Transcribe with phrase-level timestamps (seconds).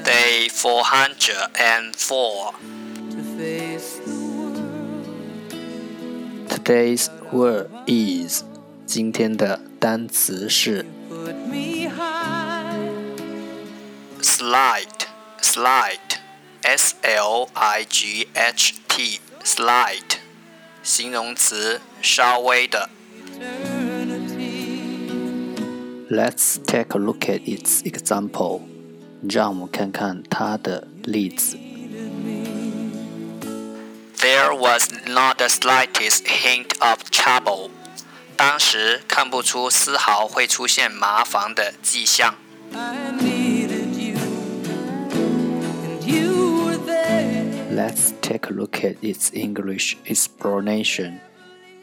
[0.31, 2.53] Day 404.
[6.47, 8.45] Today's word is
[8.85, 10.85] 今天的单词是
[14.21, 15.09] slight,
[15.41, 15.99] slight,
[16.61, 20.19] s l i g h t, slight，
[20.81, 22.89] 形容词，稍微的。
[26.09, 28.70] Let's take a look at its example.
[29.28, 31.56] 让我们看看它的例子。
[34.18, 37.70] There was not the slightest hint of trouble.
[38.36, 42.34] 当时看不出丝毫会出现麻烦的迹象。
[47.76, 51.18] Let's take a look at its English explanation.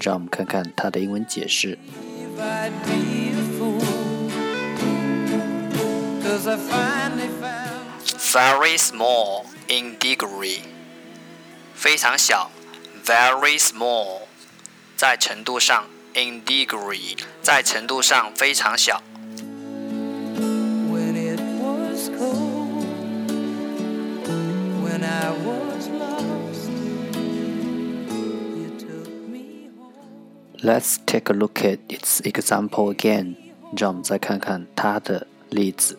[0.00, 1.78] 让我们看看它的英文解释。
[8.32, 10.60] Very small in degree.
[11.74, 12.50] 非常小，
[13.04, 14.20] very small，
[14.96, 19.02] 在程度上，in degree，在程度上非常小。
[20.90, 22.84] when it was cold,
[24.84, 26.68] when I was lost,
[27.14, 30.60] you took me home.
[30.62, 33.36] Let's take a look at its example again.
[33.76, 35.98] 让我们再看看它的例子。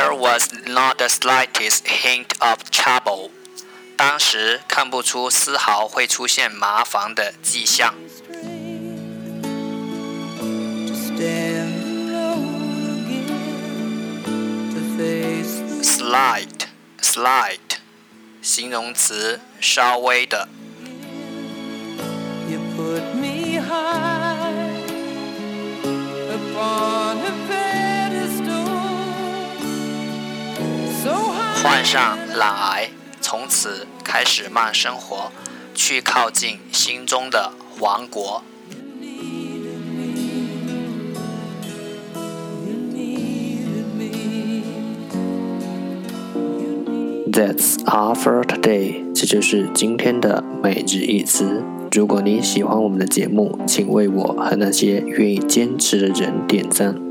[0.00, 3.30] There was not the slightest hint of trouble.
[3.96, 7.94] 当时看不出丝毫会出现麻烦的迹象。
[10.86, 14.24] to stand alone again,
[14.72, 16.66] to face the Slight,
[17.00, 17.78] slight，
[18.42, 20.48] 形容词，稍微的。
[31.63, 32.89] 患上懒癌，
[33.21, 35.31] 从此开始慢生活，
[35.75, 38.43] 去靠近心中的王国。
[47.31, 49.13] That's all for today。
[49.13, 51.63] 这就是今天的每日一词。
[51.91, 57.10] 如果你喜欢我们的节目，请为我和那些愿意坚持的人点赞。